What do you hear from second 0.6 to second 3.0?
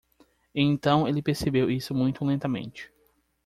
então ele percebeu isso muito lentamente.